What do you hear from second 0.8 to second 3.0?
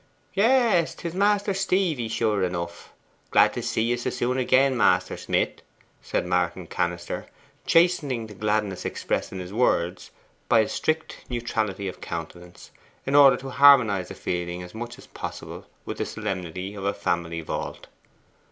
'tis Master Stephy, sure enough.